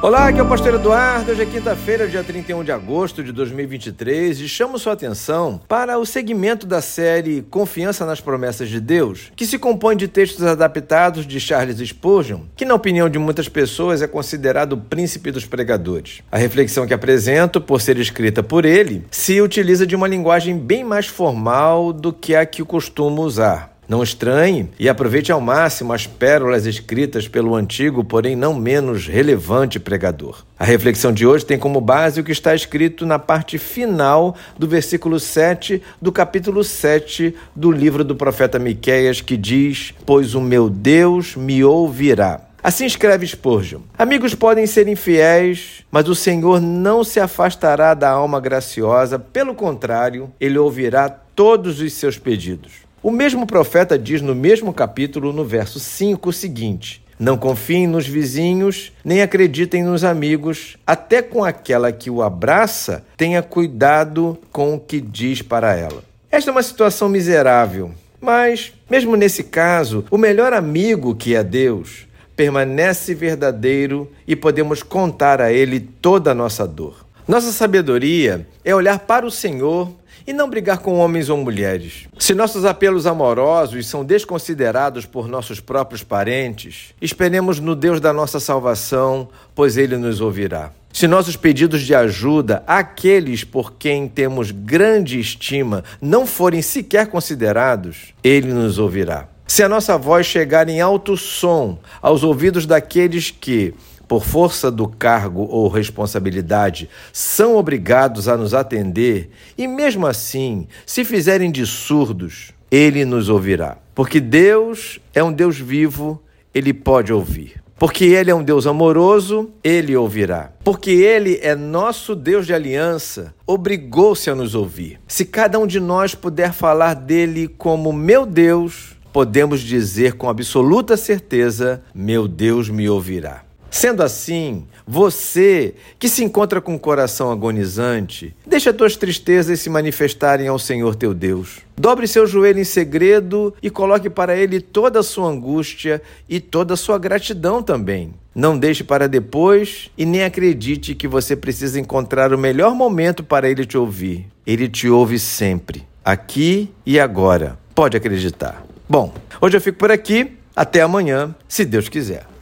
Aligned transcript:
Olá, 0.00 0.28
aqui 0.28 0.38
é 0.38 0.42
o 0.44 0.48
Pastor 0.48 0.74
Eduardo. 0.74 1.32
Hoje 1.32 1.42
é 1.42 1.44
quinta-feira, 1.44 2.06
dia 2.06 2.22
31 2.22 2.62
de 2.62 2.70
agosto 2.70 3.24
de 3.24 3.32
2023 3.32 4.38
e 4.38 4.48
chamo 4.48 4.78
sua 4.78 4.92
atenção 4.92 5.60
para 5.66 5.98
o 5.98 6.06
segmento 6.06 6.68
da 6.68 6.80
série 6.80 7.42
Confiança 7.42 8.06
nas 8.06 8.20
Promessas 8.20 8.68
de 8.68 8.80
Deus, 8.80 9.32
que 9.34 9.44
se 9.44 9.58
compõe 9.58 9.96
de 9.96 10.06
textos 10.06 10.44
adaptados 10.44 11.26
de 11.26 11.40
Charles 11.40 11.78
Spurgeon, 11.80 12.42
que, 12.54 12.64
na 12.64 12.76
opinião 12.76 13.08
de 13.10 13.18
muitas 13.18 13.48
pessoas, 13.48 14.00
é 14.00 14.06
considerado 14.06 14.74
o 14.74 14.80
príncipe 14.80 15.32
dos 15.32 15.44
pregadores. 15.44 16.22
A 16.30 16.38
reflexão 16.38 16.86
que 16.86 16.94
apresento, 16.94 17.60
por 17.60 17.80
ser 17.80 17.98
escrita 17.98 18.40
por 18.40 18.64
ele, 18.64 19.04
se 19.10 19.40
utiliza 19.40 19.84
de 19.84 19.96
uma 19.96 20.06
linguagem 20.06 20.56
bem 20.56 20.84
mais 20.84 21.08
formal 21.08 21.92
do 21.92 22.12
que 22.12 22.36
a 22.36 22.46
que 22.46 22.62
costumo 22.62 23.22
usar. 23.22 23.77
Não 23.88 24.02
estranhe 24.02 24.68
e 24.78 24.86
aproveite 24.86 25.32
ao 25.32 25.40
máximo 25.40 25.94
as 25.94 26.06
pérolas 26.06 26.66
escritas 26.66 27.26
pelo 27.26 27.54
antigo, 27.54 28.04
porém 28.04 28.36
não 28.36 28.52
menos 28.52 29.06
relevante 29.06 29.80
pregador. 29.80 30.44
A 30.58 30.64
reflexão 30.64 31.10
de 31.10 31.26
hoje 31.26 31.46
tem 31.46 31.58
como 31.58 31.80
base 31.80 32.20
o 32.20 32.24
que 32.24 32.30
está 32.30 32.54
escrito 32.54 33.06
na 33.06 33.18
parte 33.18 33.56
final 33.56 34.36
do 34.58 34.68
versículo 34.68 35.18
7 35.18 35.82
do 36.02 36.12
capítulo 36.12 36.62
7 36.62 37.34
do 37.56 37.72
livro 37.72 38.04
do 38.04 38.14
profeta 38.14 38.58
Miqueias, 38.58 39.22
que 39.22 39.38
diz: 39.38 39.94
Pois 40.04 40.34
o 40.34 40.40
meu 40.42 40.68
Deus 40.68 41.34
me 41.34 41.64
ouvirá. 41.64 42.42
Assim 42.62 42.84
escreve 42.84 43.26
Spurgeon. 43.26 43.80
Amigos 43.98 44.34
podem 44.34 44.66
ser 44.66 44.86
infiéis, 44.86 45.82
mas 45.90 46.08
o 46.10 46.14
Senhor 46.14 46.60
não 46.60 47.02
se 47.02 47.20
afastará 47.20 47.94
da 47.94 48.10
alma 48.10 48.38
graciosa, 48.38 49.18
pelo 49.18 49.54
contrário, 49.54 50.30
ele 50.38 50.58
ouvirá 50.58 51.08
todos 51.08 51.80
os 51.80 51.94
seus 51.94 52.18
pedidos. 52.18 52.87
O 53.00 53.12
mesmo 53.12 53.46
profeta 53.46 53.96
diz 53.96 54.20
no 54.20 54.34
mesmo 54.34 54.72
capítulo, 54.72 55.32
no 55.32 55.44
verso 55.44 55.78
5, 55.78 56.30
o 56.30 56.32
seguinte: 56.32 57.00
Não 57.18 57.36
confiem 57.36 57.86
nos 57.86 58.08
vizinhos, 58.08 58.92
nem 59.04 59.22
acreditem 59.22 59.84
nos 59.84 60.02
amigos, 60.02 60.76
até 60.84 61.22
com 61.22 61.44
aquela 61.44 61.92
que 61.92 62.10
o 62.10 62.22
abraça, 62.22 63.04
tenha 63.16 63.40
cuidado 63.40 64.36
com 64.50 64.74
o 64.74 64.80
que 64.80 65.00
diz 65.00 65.42
para 65.42 65.76
ela. 65.76 66.02
Esta 66.28 66.50
é 66.50 66.52
uma 66.52 66.62
situação 66.62 67.08
miserável, 67.08 67.92
mas, 68.20 68.72
mesmo 68.90 69.14
nesse 69.14 69.44
caso, 69.44 70.04
o 70.10 70.18
melhor 70.18 70.52
amigo 70.52 71.14
que 71.14 71.36
é 71.36 71.44
Deus 71.44 72.08
permanece 72.34 73.14
verdadeiro 73.14 74.10
e 74.26 74.34
podemos 74.34 74.82
contar 74.82 75.40
a 75.40 75.52
Ele 75.52 75.78
toda 75.80 76.32
a 76.32 76.34
nossa 76.34 76.66
dor. 76.66 77.06
Nossa 77.28 77.52
sabedoria 77.52 78.46
é 78.64 78.74
olhar 78.74 79.00
para 79.00 79.26
o 79.26 79.30
Senhor 79.30 79.92
e 80.26 80.32
não 80.32 80.48
brigar 80.48 80.78
com 80.78 80.98
homens 80.98 81.28
ou 81.28 81.36
mulheres. 81.36 82.06
Se 82.18 82.34
nossos 82.34 82.64
apelos 82.64 83.06
amorosos 83.06 83.86
são 83.86 84.04
desconsiderados 84.04 85.06
por 85.06 85.28
nossos 85.28 85.60
próprios 85.60 86.02
parentes, 86.02 86.94
esperemos 87.00 87.60
no 87.60 87.74
Deus 87.74 88.00
da 88.00 88.12
nossa 88.12 88.40
salvação, 88.40 89.28
pois 89.54 89.76
ele 89.76 89.96
nos 89.96 90.20
ouvirá. 90.20 90.72
Se 90.92 91.06
nossos 91.06 91.36
pedidos 91.36 91.82
de 91.82 91.94
ajuda 91.94 92.62
àqueles 92.66 93.44
por 93.44 93.74
quem 93.74 94.08
temos 94.08 94.50
grande 94.50 95.20
estima 95.20 95.84
não 96.00 96.26
forem 96.26 96.62
sequer 96.62 97.06
considerados, 97.06 98.14
ele 98.24 98.52
nos 98.52 98.78
ouvirá. 98.78 99.28
Se 99.46 99.62
a 99.62 99.68
nossa 99.68 99.96
voz 99.96 100.26
chegar 100.26 100.68
em 100.68 100.80
alto 100.80 101.16
som 101.16 101.78
aos 102.02 102.22
ouvidos 102.22 102.66
daqueles 102.66 103.30
que, 103.30 103.74
por 104.08 104.24
força 104.24 104.70
do 104.70 104.88
cargo 104.88 105.42
ou 105.42 105.68
responsabilidade, 105.68 106.88
são 107.12 107.56
obrigados 107.56 108.26
a 108.26 108.36
nos 108.36 108.54
atender, 108.54 109.30
e 109.56 109.68
mesmo 109.68 110.06
assim, 110.06 110.66
se 110.86 111.04
fizerem 111.04 111.52
de 111.52 111.66
surdos, 111.66 112.52
ele 112.70 113.04
nos 113.04 113.28
ouvirá. 113.28 113.76
Porque 113.94 114.18
Deus 114.18 114.98
é 115.14 115.22
um 115.22 115.32
Deus 115.32 115.58
vivo, 115.58 116.20
ele 116.54 116.72
pode 116.72 117.12
ouvir. 117.12 117.62
Porque 117.78 118.06
Ele 118.06 118.28
é 118.28 118.34
um 118.34 118.42
Deus 118.42 118.66
amoroso, 118.66 119.50
Ele 119.62 119.96
ouvirá. 119.96 120.50
Porque 120.64 120.90
Ele 120.90 121.38
é 121.40 121.54
nosso 121.54 122.16
Deus 122.16 122.44
de 122.44 122.52
aliança, 122.52 123.32
obrigou-se 123.46 124.28
a 124.28 124.34
nos 124.34 124.56
ouvir. 124.56 124.98
Se 125.06 125.24
cada 125.24 125.60
um 125.60 125.66
de 125.66 125.78
nós 125.78 126.12
puder 126.12 126.52
falar 126.52 126.94
dele 126.94 127.46
como 127.46 127.92
meu 127.92 128.26
Deus, 128.26 128.96
podemos 129.12 129.60
dizer 129.60 130.14
com 130.14 130.28
absoluta 130.28 130.96
certeza: 130.96 131.80
meu 131.94 132.26
Deus 132.26 132.68
me 132.68 132.88
ouvirá. 132.88 133.47
Sendo 133.70 134.02
assim, 134.02 134.66
você 134.86 135.74
que 135.98 136.08
se 136.08 136.24
encontra 136.24 136.60
com 136.60 136.74
o 136.74 136.78
coração 136.78 137.30
agonizante, 137.30 138.34
deixa 138.46 138.72
tuas 138.72 138.96
tristezas 138.96 139.60
se 139.60 139.68
manifestarem 139.68 140.48
ao 140.48 140.58
Senhor 140.58 140.94
teu 140.94 141.12
Deus. 141.12 141.58
Dobre 141.76 142.08
seu 142.08 142.26
joelho 142.26 142.58
em 142.58 142.64
segredo 142.64 143.54
e 143.62 143.70
coloque 143.70 144.08
para 144.08 144.36
ele 144.36 144.60
toda 144.60 145.00
a 145.00 145.02
sua 145.02 145.28
angústia 145.28 146.02
e 146.28 146.40
toda 146.40 146.74
a 146.74 146.76
sua 146.76 146.98
gratidão 146.98 147.62
também. 147.62 148.14
Não 148.34 148.58
deixe 148.58 148.82
para 148.82 149.08
depois 149.08 149.90
e 149.98 150.06
nem 150.06 150.24
acredite 150.24 150.94
que 150.94 151.06
você 151.06 151.36
precisa 151.36 151.78
encontrar 151.78 152.32
o 152.32 152.38
melhor 152.38 152.74
momento 152.74 153.22
para 153.22 153.50
ele 153.50 153.66
te 153.66 153.76
ouvir. 153.76 154.26
Ele 154.46 154.68
te 154.68 154.88
ouve 154.88 155.18
sempre, 155.18 155.84
aqui 156.04 156.70
e 156.86 156.98
agora. 156.98 157.58
Pode 157.74 157.96
acreditar. 157.96 158.64
Bom, 158.88 159.12
hoje 159.40 159.56
eu 159.56 159.60
fico 159.60 159.78
por 159.78 159.90
aqui. 159.90 160.32
Até 160.56 160.82
amanhã, 160.82 161.34
se 161.46 161.64
Deus 161.64 161.88
quiser. 161.88 162.28